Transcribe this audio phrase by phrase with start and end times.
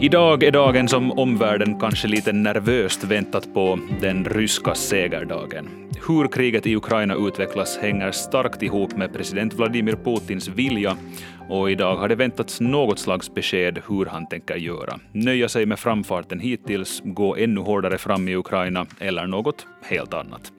[0.00, 5.68] Idag är dagen som omvärlden kanske lite nervöst väntat på, den ryska segerdagen.
[6.08, 10.96] Hur kriget i Ukraina utvecklas hänger starkt ihop med president Vladimir Putins vilja
[11.48, 14.98] och idag har det väntats något slags besked hur han tänker göra.
[15.12, 20.52] Nöja sig med framfarten hittills, gå ännu hårdare fram i Ukraina eller något helt annat.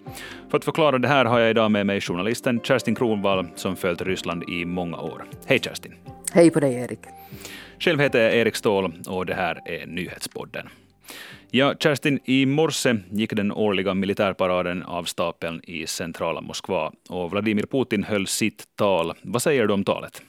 [0.50, 4.02] För att förklara det här har jag idag med mig journalisten Kerstin Kronvall som följt
[4.02, 5.24] Ryssland i många år.
[5.46, 5.94] Hej Kerstin!
[6.34, 7.00] Hej på dig Erik!
[7.80, 10.70] Själv heter jag Erik Ståhl och det här är Nyhetspodden.
[11.52, 17.64] Ja, Kerstin, i morse gick den årliga militärparaden av stapeln i centrala Moskva och Vladimir
[17.64, 19.14] Putin höll sitt tal.
[19.22, 20.22] Vad säger du om talet?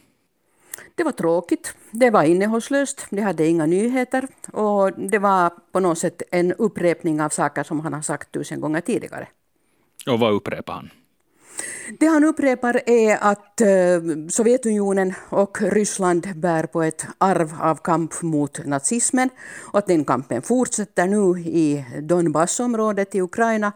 [0.94, 5.98] Det var tråkigt, det var innehållslöst, det hade inga nyheter och det var på något
[5.98, 9.28] sätt en upprepning av saker som han har sagt tusen gånger tidigare.
[10.06, 10.90] Och vad upprepar han?
[11.98, 13.68] Det han upprepar är att eh,
[14.28, 19.30] Sovjetunionen och Ryssland bär på ett arv av kamp mot nazismen
[19.72, 23.72] och att den kampen fortsätter nu i Donbassområdet i Ukraina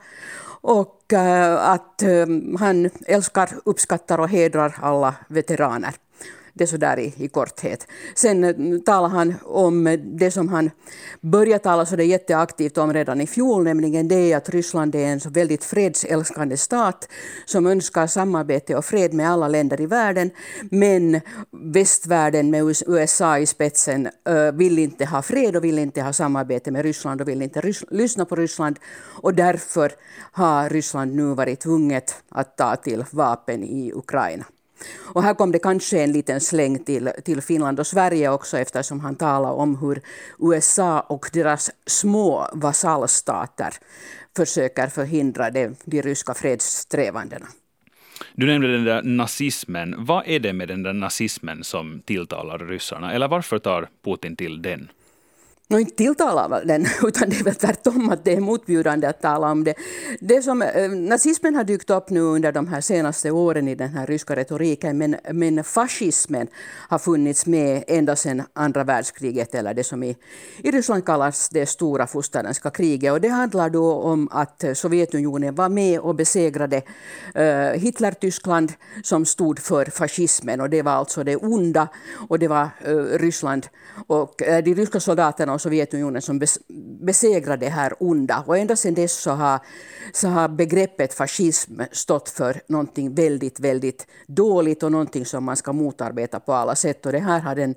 [0.61, 2.27] och eh, att eh,
[2.59, 5.95] han älskar, uppskattar och hedrar alla veteraner.
[6.57, 7.87] Det är så där i, i korthet.
[8.15, 10.71] Sen eh, talar han om eh, det som han
[11.21, 15.21] började tala så det jätteaktivt om redan i fjol, nämligen det att Ryssland är en
[15.21, 17.09] så väldigt fredsälskande stat
[17.45, 20.31] som önskar samarbete och fred med alla länder i världen.
[20.71, 26.13] Men västvärlden med USA i spetsen eh, vill inte ha fred och vill inte ha
[26.13, 28.79] samarbete med Ryssland och vill inte rys lyssna på Ryssland.
[29.23, 29.93] Och därför
[30.33, 34.45] har Ryssland nu varit tvunget att ta till vapen i Ukraina.
[35.15, 39.01] Och här kom det kanske en liten släng till, till Finland och Sverige också eftersom
[39.01, 40.01] han talade om hur
[40.39, 43.75] USA och deras små vasallstater
[44.37, 47.47] försöker förhindra de, de ryska fredssträvandena.
[48.35, 49.95] Du nämnde den där nazismen.
[49.99, 53.13] Vad är det med den där nazismen som tilltalar ryssarna?
[53.13, 54.89] Eller varför tar Putin till den?
[55.75, 59.51] No, inte tilltalar den, utan det är väl tvärtom att det är motbjudande att tala
[59.51, 59.75] om det.
[60.21, 63.89] det som, eh, nazismen har dykt upp nu under de här senaste åren i den
[63.89, 66.49] här ryska retoriken, men, men fascismen
[66.89, 70.17] har funnits med ända sedan andra världskriget, eller det som i,
[70.59, 73.13] i Ryssland kallas det stora fosterländska kriget.
[73.13, 76.83] Och det handlar då om att Sovjetunionen var med och besegrade
[77.35, 78.73] eh, Hitler-Tyskland
[79.03, 81.89] som stod för fascismen, och det var alltså det onda,
[82.29, 83.67] och det var eh, Ryssland
[84.07, 86.41] och eh, de ryska soldaterna och Sovjetunionen som
[87.01, 88.45] besegrade det här onda.
[88.47, 89.61] Och ända sedan dess så har,
[90.13, 95.73] så har begreppet fascism stått för någonting väldigt, väldigt dåligt och någonting som man ska
[95.73, 97.07] motarbeta på alla sätt.
[97.07, 97.75] Och det här har den,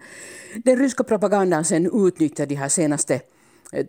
[0.65, 3.21] den ryska propagandan sen utnyttjat de här senaste
[3.73, 3.85] eh,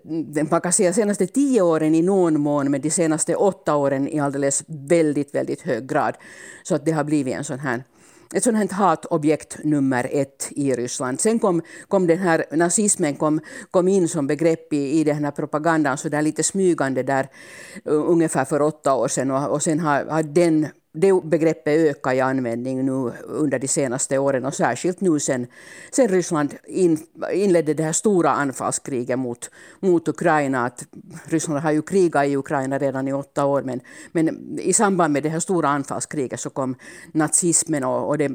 [0.51, 4.21] man kan säga senaste tio åren i någon mån, men de senaste åtta åren i
[4.21, 6.15] alldeles väldigt, väldigt hög grad.
[6.63, 7.85] Så att det har blivit en sån här
[8.35, 11.21] ett sådant här hatobjekt nummer ett i Ryssland.
[11.21, 13.41] Sen kom, kom den här nazismen kom,
[13.71, 17.29] kom in som begrepp i, i den här propagandan så där lite smygande där
[17.89, 22.15] uh, ungefär för åtta år sedan och, och sen har, har den det begreppet ökar
[22.15, 25.47] i användning nu under de senaste åren och särskilt nu sen,
[25.91, 26.99] sen Ryssland in,
[27.33, 29.51] inledde det här stora anfallskriget mot,
[29.81, 30.65] mot Ukraina.
[30.65, 30.87] Att
[31.25, 33.81] Ryssland har ju krigat i Ukraina redan i åtta år men,
[34.13, 36.77] men i samband med det här stora anfallskriget så kom
[37.13, 38.31] nazismen och, och det,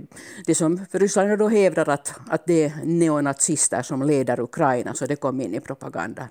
[0.45, 5.15] det som Ryssland då hävdar att, att det är neonazister som leder Ukraina så det
[5.15, 6.27] kom in i propagandan.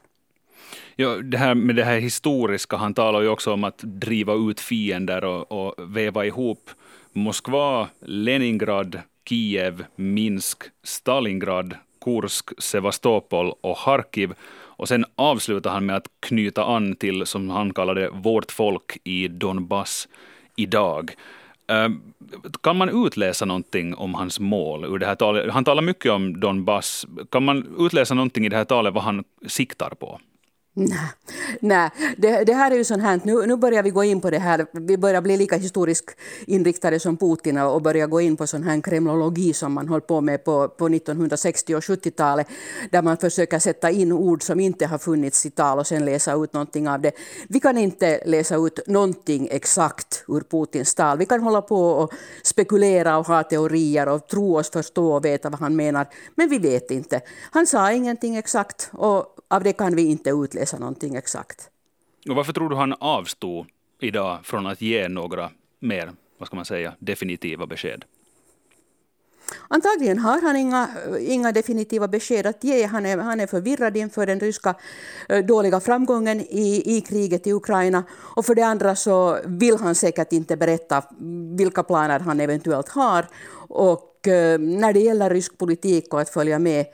[0.97, 4.61] Ja, det här med det här historiska, han talar ju också om att driva ut
[4.61, 6.71] fiender och, och väva ihop
[7.13, 14.35] Moskva, Leningrad, Kiev, Minsk, Stalingrad, Kursk, Sevastopol och Harkiv.
[14.83, 18.99] Och sen avslutar han med att knyta an till, som han kallade det, vårt folk
[19.05, 20.09] i Donbass
[20.57, 21.15] idag.
[21.67, 22.01] Ehm,
[22.63, 25.53] kan man utläsa någonting om hans mål ur det här talet?
[25.53, 27.07] Han talar mycket om Donbass.
[27.31, 30.21] Kan man utläsa någonting i det här talet vad han siktar på?
[30.75, 30.99] Nej,
[31.61, 31.91] nej.
[32.17, 34.39] Det, det, här är ju sånt här, nu, nu börjar vi gå in på det
[34.39, 36.11] här, vi börjar bli lika historiskt
[36.47, 40.21] inriktade som Putin och börjar gå in på sån här kremlologi som man höll på
[40.21, 42.47] med på, på 1960 och 70-talet,
[42.91, 46.35] där man försöker sätta in ord som inte har funnits i tal och sen läsa
[46.35, 47.13] ut någonting av det.
[47.49, 51.19] Vi kan inte läsa ut någonting exakt ur Putins tal.
[51.19, 52.13] Vi kan hålla på och
[52.43, 56.59] spekulera och ha teorier och tro oss förstå och veta vad han menar, men vi
[56.59, 57.21] vet inte.
[57.51, 61.71] Han sa ingenting exakt och av det kan vi inte utläsa någonting exakt.
[62.29, 63.67] Och varför tror du han avstod
[64.01, 68.05] idag från att ge några mer, vad ska man säga, definitiva besked?
[69.69, 70.89] Antagligen har han inga,
[71.21, 72.87] inga definitiva besked att ge.
[72.87, 74.75] Han är, han är förvirrad inför den ryska
[75.29, 78.05] eh, dåliga framgången i, i kriget i Ukraina.
[78.11, 81.03] Och för det andra så vill han säkert inte berätta
[81.57, 83.27] vilka planer han eventuellt har.
[83.69, 86.87] Och eh, när det gäller rysk politik och att följa med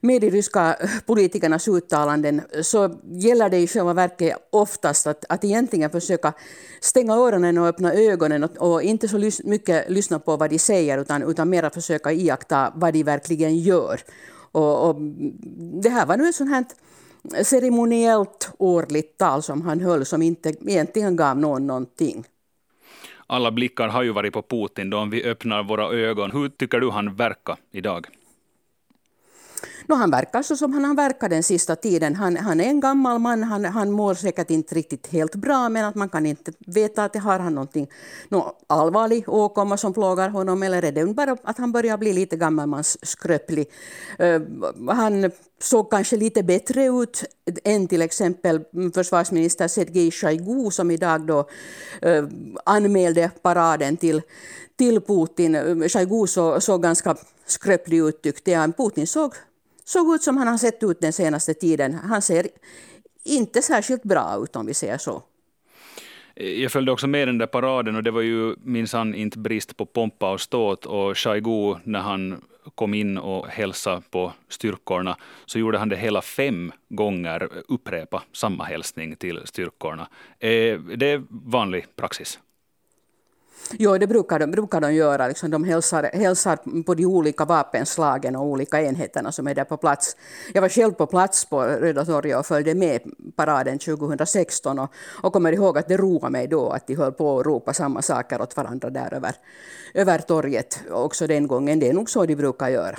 [0.00, 5.44] med de ryska eh, politikernas uttalanden så gäller det i själva verket oftast att, att
[5.44, 6.32] egentligen försöka
[6.80, 10.58] stänga öronen och öppna ögonen och, och inte så lys mycket lyssna på vad de
[10.58, 14.00] säger utan, utan mer försöka iaktta vad de verkligen gör.
[14.52, 14.96] Och, och
[15.82, 16.64] det här var nu ett sånt här
[17.44, 22.24] ceremoniellt årligt tal som han höll som inte egentligen gav någon någonting.
[23.26, 26.30] Alla blickar har ju varit på Putin då om vi öppnar våra ögon.
[26.30, 28.06] Hur tycker du han verkar idag?
[29.90, 32.14] No, han verkar så som han har verkat den sista tiden.
[32.14, 35.84] Han, han är en gammal man, han, han mår säkert inte riktigt helt bra men
[35.84, 37.88] att man kan inte veta att det har han någonting
[38.28, 42.36] no, allvarlig åkomma som plågar honom eller är det bara att han börjar bli lite
[42.36, 43.70] gammalmansskröplig?
[44.22, 44.40] Uh,
[44.88, 47.24] han såg kanske lite bättre ut
[47.64, 48.60] än till exempel
[48.94, 51.48] försvarsminister Sergej Sjojgu som idag då
[52.06, 52.28] uh,
[52.64, 54.22] anmälde paraden till,
[54.76, 55.88] till Putin.
[55.88, 57.16] Sjojgu så, såg ganska
[57.46, 58.76] skröplig ut tyckte jag.
[58.76, 59.34] Putin såg
[59.90, 61.94] såg ut som han har sett ut den senaste tiden.
[61.94, 62.46] Han ser
[63.24, 65.22] inte särskilt bra ut om vi säger så.
[66.34, 69.86] Jag följde också med den där paraden och det var ju minsann inte brist på
[69.86, 70.86] pompa och ståt.
[70.86, 72.44] Och Shaigu, när han
[72.74, 75.16] kom in och hälsade på styrkorna,
[75.46, 80.08] så gjorde han det hela fem gånger, upprepa samma hälsning till styrkorna.
[80.38, 82.38] Eh, det är vanlig praxis.
[83.78, 85.28] Jo, det brukar de, brukar de göra.
[85.28, 89.76] Liksom de hälsar, hälsar på de olika vapenslagen och olika enheterna som är där på
[89.76, 90.16] plats.
[90.54, 93.00] Jag var själv på plats på Röda torget och följde med
[93.36, 94.90] paraden 2016 och,
[95.22, 98.02] och kommer ihåg att det roade mig då att de höll på att ropa samma
[98.02, 99.34] saker åt varandra där över,
[99.94, 101.80] över torget också den gången.
[101.80, 102.98] Det är nog så de brukar göra.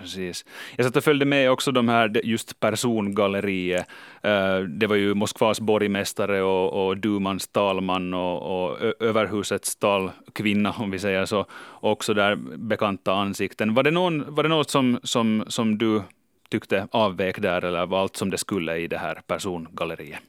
[0.00, 0.44] Precis.
[0.76, 3.86] Jag satt och följde med också de här just persongalleriet.
[4.22, 10.90] Eh, det var ju Moskvas borgmästare och, och Dumans talman och, och överhusets talkvinna, om
[10.90, 11.46] vi säger så.
[11.50, 13.74] Och också där bekanta ansikten.
[13.74, 16.02] Var det, någon, var det något som, som, som du
[16.50, 20.20] tyckte avvek där eller var allt som det skulle i det här persongalleriet?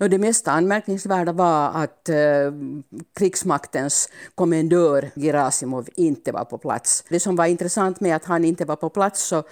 [0.00, 2.16] Och det mest anmärkningsvärda var att eh,
[3.14, 7.04] krigsmaktens kommendör Gerasimov inte var på plats.
[7.08, 9.42] Det som var intressant med att han inte var på plats så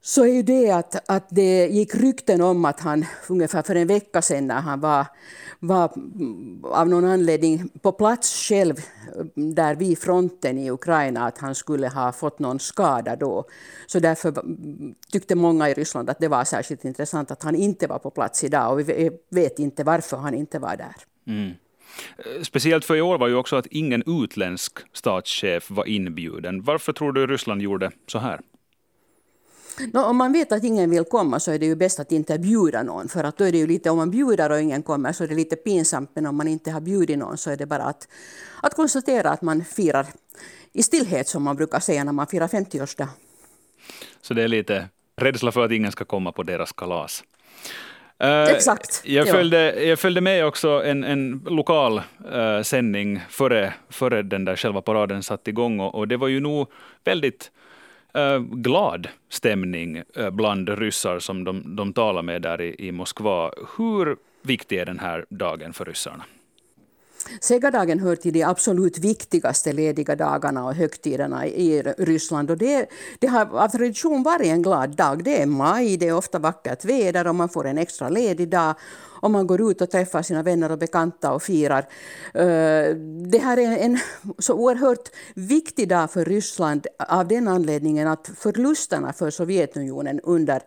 [0.00, 3.86] så är ju det att, att det gick rykten om att han ungefär för en
[3.86, 5.06] vecka sedan när han var,
[5.60, 5.92] var
[6.62, 11.88] av någon anledning på plats själv eh, där vid fronten i Ukraina att han skulle
[11.88, 13.44] ha fått någon skada då.
[13.86, 14.34] Så därför
[15.12, 18.44] tyckte många i Ryssland att det var särskilt intressant att han inte var på plats
[18.44, 20.94] idag och vi vet inte varför han inte var där.
[21.26, 21.52] Mm.
[22.18, 26.62] Eh, speciellt för i år var ju också att ingen utländsk statschef var inbjuden.
[26.62, 28.40] Varför tror du Ryssland gjorde så här?
[29.92, 32.38] No, om man vet att ingen vill komma så är det ju bäst att inte
[32.38, 33.08] bjuda någon.
[33.08, 35.28] För att då är det ju lite, om man bjuder och ingen kommer så är
[35.28, 36.10] det lite pinsamt.
[36.14, 38.08] Men om man inte har bjudit någon så är det bara att,
[38.62, 40.06] att konstatera att man firar
[40.72, 43.08] i stillhet som man brukar säga när man firar 50-årsdag.
[44.20, 47.24] Så det är lite rädsla för att ingen ska komma på deras kalas.
[48.24, 49.02] Uh, Exakt.
[49.04, 52.02] Jag följde, jag följde med också en, en lokal
[52.34, 56.40] uh, sändning före, före den där själva paraden satte igång och, och det var ju
[56.40, 56.70] nog
[57.04, 57.50] väldigt
[58.18, 63.52] Eh, glad stämning eh, bland ryssar som de, de talar med där i, i Moskva.
[63.76, 66.24] Hur viktig är den här dagen för ryssarna?
[67.40, 72.50] Segerdagen hör till de absolut viktigaste lediga dagarna och högtiderna i Ryssland.
[72.50, 75.24] Och det, det har av tradition varit en glad dag.
[75.24, 78.74] Det är maj, det är ofta vackert väder och man får en extra ledig dag
[79.20, 81.86] om man går ut och träffar sina vänner och bekanta och firar.
[82.34, 82.94] Eh,
[83.30, 83.98] det här är en
[84.38, 90.62] så oerhört viktig dag för Ryssland av den anledningen att förlusterna för Sovjetunionen under,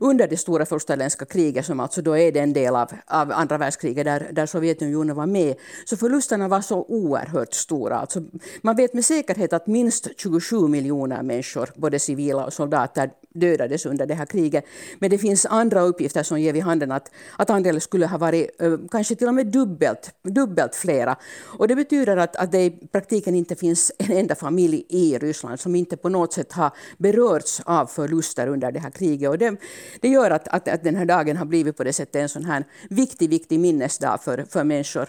[0.00, 4.04] under det stora förstaländska kriget, som alltså då är den del av, av andra världskriget
[4.04, 7.96] där, där Sovjetunionen var med, så förlusterna var så oerhört stora.
[7.96, 8.22] Alltså,
[8.62, 14.06] man vet med säkerhet att minst 27 miljoner människor, både civila och soldater, dödades under
[14.06, 14.64] det här kriget.
[14.98, 18.62] Men det finns andra uppgifter som ger vid handen att, att andelen skulle ha varit
[18.62, 21.16] eh, kanske till och med dubbelt, dubbelt flera.
[21.58, 25.60] Och det betyder att, att det i praktiken inte finns en enda familj i Ryssland
[25.60, 29.30] som inte på något sätt har berörts av förluster under det här kriget.
[29.30, 29.56] Och det,
[30.00, 32.44] det gör att, att, att den här dagen har blivit på det sättet en sån
[32.44, 35.08] här viktig, viktig minnesdag för, för människor.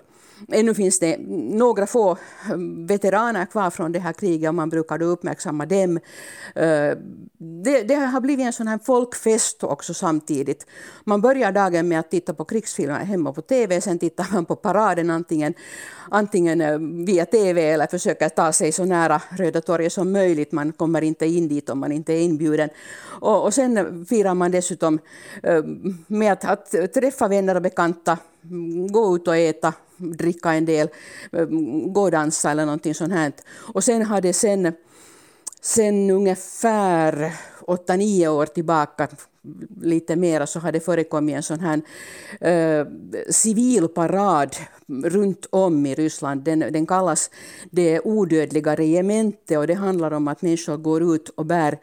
[0.52, 2.18] Ännu finns det några få eh,
[2.88, 6.00] veteraner kvar från det här kriget och man brukar då uppmärksamma dem.
[6.56, 6.98] Eh,
[7.64, 10.66] det, det har blivit en sån här folkfest också samtidigt.
[11.04, 14.56] Man börjar dagen med att titta på krigsfilmer hemma på TV, sen tittar man på
[14.56, 15.54] paraden antingen,
[16.12, 20.52] antingen eh, via TV eller försöker ta sig så nära Röda torget som möjligt.
[20.52, 22.70] Man kommer inte in dit om man inte är inbjuden.
[23.22, 25.00] Och, och sen firar man dessutom
[25.44, 25.64] eh,
[26.08, 30.90] med att, att träffa vänner och bekanta, mm, gå ut och äta, dricka en del,
[31.32, 33.32] eh, mm, gå och dansa eller någonting sånt här.
[33.74, 34.74] Och sen har det sen
[35.62, 37.34] sen ungefär
[37.68, 39.08] 8-9 år tillbaka,
[39.82, 41.82] lite mera, så har det förekommit en sån här
[42.42, 42.88] eh,
[43.30, 44.56] civil parad
[45.04, 46.44] runt om i Ryssland.
[46.44, 47.30] Den, den kallas
[47.72, 51.80] det odödliga regemente och det handlar om att människor går ut och bär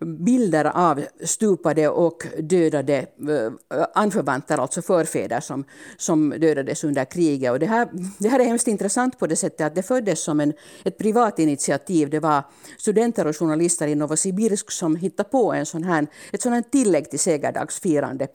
[0.00, 5.64] bilder av stupade och dödade eh, anförvanter, alltså förfäder som,
[5.96, 7.52] som dödades under kriget.
[7.52, 7.88] Och det, här,
[8.18, 10.52] det här är hemskt intressant på det sättet att det föddes som en,
[10.84, 12.10] ett privat initiativ.
[12.10, 12.42] Det var
[12.78, 17.10] studenter och journalister i Novosibirsk som hittade på en sån här, ett sånt här tillägg
[17.10, 18.28] till segerdagsfirande.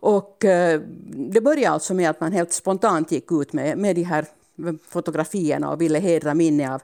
[0.00, 0.80] Och, eh,
[1.32, 4.26] det började alltså med att man helt spontant gick ut med, med de här
[4.88, 6.82] fotografierna och ville hedra minne av,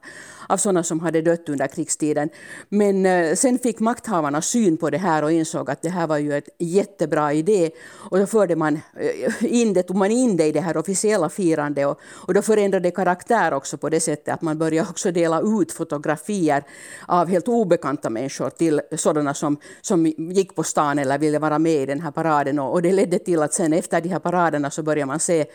[0.49, 2.29] av sådana som hade dött under krigstiden.
[2.69, 6.19] Men eh, sen fick makthavarna syn på det här och insåg att det här var
[6.19, 7.71] ju ett jättebra idé.
[8.11, 11.29] Och då förde man eh, in det, tog man in det i det här officiella
[11.29, 15.13] firandet och, och då förändrade det karaktär också på det sättet att man började också
[15.13, 16.65] dela ut fotografier
[17.07, 21.83] av helt obekanta människor till sådana som, som gick på stan eller ville vara med
[21.83, 22.59] i den här paraden.
[22.59, 25.47] Och, och det ledde till att sen efter de här paraderna så började man se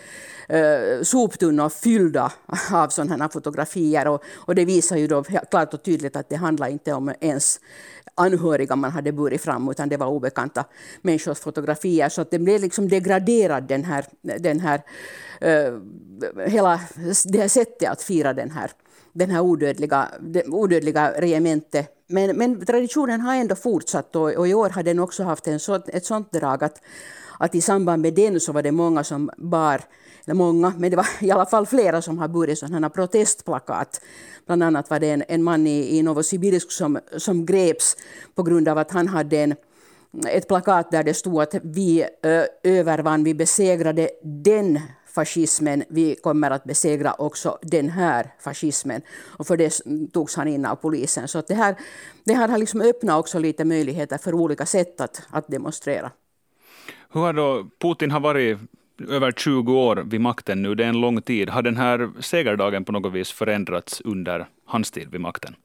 [0.49, 2.10] eh, soptunnor fyllda
[2.71, 4.07] av sådana här fotografier.
[4.07, 7.59] Och, och det visar ju då klart och tydligt att det handlar inte om ens
[8.15, 10.65] anhöriga man hade burit fram, utan det var obekanta
[11.01, 12.09] människors fotografier.
[12.09, 14.81] Så att det blev liksom degraderad, den här, den här,
[15.45, 15.79] uh,
[16.47, 16.79] hela
[17.25, 18.71] det här sättet att fira den här,
[19.13, 21.87] den här odödliga, det odödliga regementet.
[22.07, 25.59] Men, men traditionen har ändå fortsatt och, och i år har den också haft en
[25.59, 26.81] så, ett sånt drag att,
[27.39, 29.81] att i samband med den så var det många som bar
[30.25, 34.01] eller många, men det var i alla fall flera som har burit sådana protestplakat.
[34.45, 37.97] Bland annat var det en, en man i, i Novosibirsk som, som greps
[38.35, 39.55] på grund av att han hade en,
[40.27, 44.79] ett plakat där det stod att vi ö, övervann, vi besegrade den
[45.15, 49.01] fascismen, vi kommer att besegra också den här fascismen.
[49.37, 49.81] Och för det
[50.13, 51.27] togs han in av polisen.
[51.27, 51.75] Så det här,
[52.23, 56.11] det här har liksom öppnat också lite möjligheter för olika sätt att, att demonstrera.
[57.13, 58.57] Hur har då Putin har varit
[59.09, 61.49] över 20 år vid makten nu, det är en lång tid.
[61.49, 65.55] Har den här segerdagen på något vis förändrats under hans tid vid makten?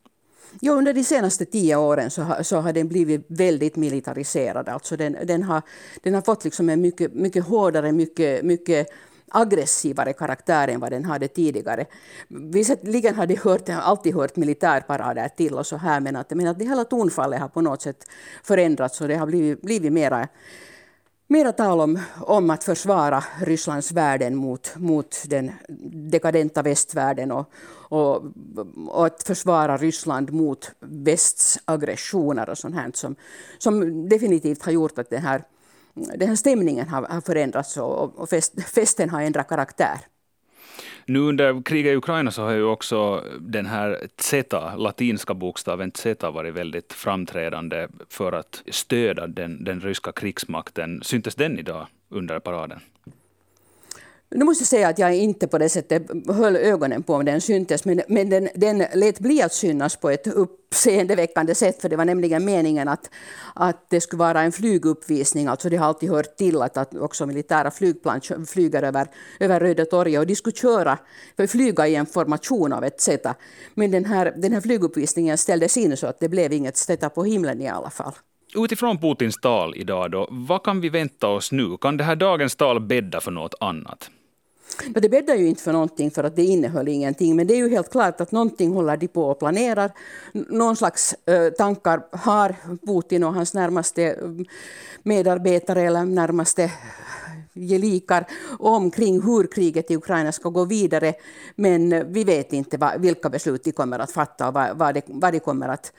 [0.61, 4.69] Jo, under de senaste tio åren så har, så har den blivit väldigt militariserad.
[4.69, 5.63] Alltså den, den, har,
[6.03, 8.89] den har fått liksom en mycket, mycket hårdare, mycket, mycket
[9.29, 11.87] aggressivare karaktär än vad den hade tidigare.
[12.29, 16.59] Visserligen har de hört, alltid hört militärparader till och så här, men att, men att
[16.59, 18.05] det hela tonfallet har på något sätt
[18.45, 20.29] förändrats och det har blivit, blivit mera
[21.29, 25.53] Mera tal om, om att försvara Rysslands värden mot, mot den
[26.11, 27.51] dekadenta västvärlden och,
[27.89, 28.25] och,
[28.89, 33.17] och, att försvara Ryssland mot västs aggressioner och sånt här som,
[33.59, 35.43] som definitivt har gjort att den här,
[35.95, 39.99] den här stämningen har, har förändrats och, och fest, festen har ändrat karaktär.
[41.09, 46.31] Nu under kriget i Ukraina så har ju också den här zeta, latinska bokstaven zeta
[46.31, 51.03] varit väldigt framträdande för att stödja den, den ryska krigsmakten.
[51.03, 52.81] Syntes den idag under paraden?
[54.31, 57.41] Nu måste jag säga att jag inte på det sättet höll ögonen på om den
[57.41, 61.97] syntes, men, men den, den lät bli att synas på ett uppseendeväckande sätt, för det
[61.97, 63.11] var nämligen meningen att,
[63.55, 65.47] att det skulle vara en flyguppvisning.
[65.47, 69.07] Alltså det har alltid hört till att, att också militära flygplan flyger över,
[69.41, 70.99] över Röda torget och de skulle köra,
[71.37, 73.27] för flyga i en formation av ett sätt.
[73.75, 77.25] Men den här, den här flyguppvisningen ställdes in så att det blev inget zeta på
[77.25, 78.13] himlen i alla fall.
[78.55, 81.77] Utifrån Putins tal idag då, vad kan vi vänta oss nu?
[81.81, 84.11] Kan det här dagens tal bädda för något annat?
[84.85, 87.71] Det bäddar ju inte för någonting för att det innehöll ingenting, men det är ju
[87.71, 89.91] helt klart att någonting håller de på och planerar.
[90.33, 92.55] Någon slags eh, tankar har
[92.87, 94.45] Putin och hans närmaste mm,
[95.03, 96.71] medarbetare eller närmaste eh,
[97.55, 98.27] gelikar
[98.59, 101.15] omkring hur kriget i Ukraina ska gå vidare.
[101.55, 104.95] Men eh, vi vet inte vad, vilka beslut de kommer att fatta och vad, vad,
[104.95, 105.93] de, vad de kommer att,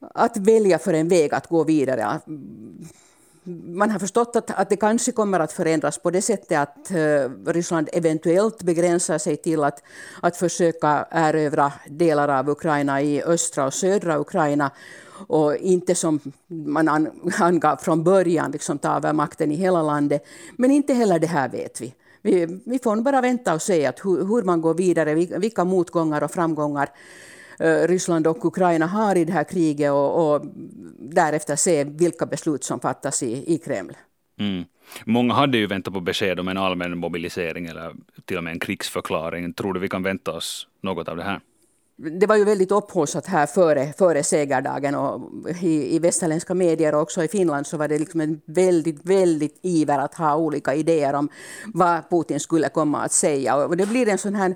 [0.00, 2.20] att välja för en väg att gå vidare
[3.44, 7.52] man har förstått att, att det kanske kommer att förändras på det sättet att uh,
[7.52, 9.82] Ryssland eventuellt begränsar sig till att,
[10.20, 14.70] att försöka erövra delar av Ukraina i östra och södra Ukraina
[15.26, 20.26] och inte som man angav från början, liksom ta över makten i hela landet.
[20.56, 21.94] Men inte heller det här vet vi.
[22.22, 26.22] Vi, vi får bara vänta och se att hur, hur man går vidare, vilka motgångar
[26.22, 26.88] och framgångar
[27.62, 30.46] Eh, Ryssland och Ukraina har i det här kriget och, och
[30.98, 33.92] därefter se vilka beslut som fattas i, i Kreml.
[34.40, 34.64] Mm.
[35.04, 38.58] Många hade ju väntat på besked om en allmän mobilisering eller till och med en
[38.58, 39.52] krigsförklaring.
[39.52, 41.40] Tror du vi kan vänta oss något av det här?
[42.10, 45.30] Det var ju väldigt upphaussat här före, före segerdagen och
[45.62, 49.58] i, i västerländska medier och också i Finland så var det liksom en väldigt, väldigt
[49.62, 51.28] iver att ha olika idéer om
[51.74, 53.56] vad Putin skulle komma att säga.
[53.56, 54.54] Och det blir en sån här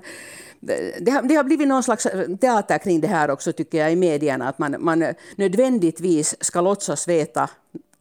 [0.99, 2.07] det har, det har blivit någon slags
[2.41, 7.07] teater kring det här också tycker jag i medierna, att man, man nödvändigtvis ska låtsas
[7.07, 7.49] veta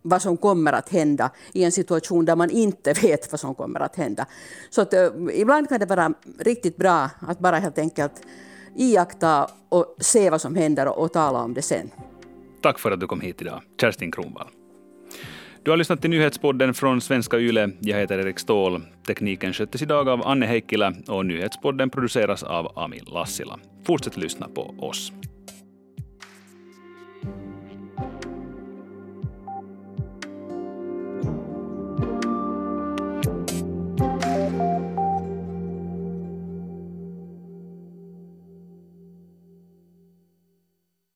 [0.03, 3.81] vad som kommer att hända i en situation där man inte vet vad som kommer
[3.81, 4.27] att hända.
[4.71, 8.13] Så att, uh, ibland kan det vara riktigt bra att bara helt enkelt
[8.77, 11.91] iaktta och se vad som händer och, och tala om det sen.
[12.63, 14.49] Tack för att du kom hit idag, Kerstin Kronvall.
[15.63, 17.71] Du har lyssnat till nyhetspodden från Svenska Yle.
[17.81, 18.83] Jag heter Erik Ståhl.
[19.07, 23.59] Tekniken sköttes idag av Anne Heikkilä och nyhetspodden produceras av Ami Lassila.
[23.87, 25.13] Fortsätt lyssna på oss.